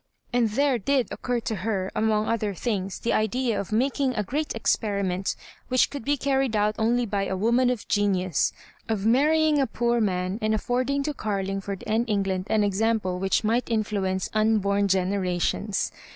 [0.33, 4.55] And there did occur to her, among other things, the idea of making a great
[4.55, 5.35] Experiment
[5.67, 8.51] which could be car ried out only by a woman of genius—
[8.89, 13.43] of marry ing a poor man, and affording to Oarlingford and England an example which
[13.43, 15.91] might influence un born generations.